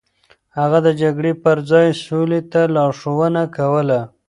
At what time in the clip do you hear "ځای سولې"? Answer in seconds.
1.71-2.41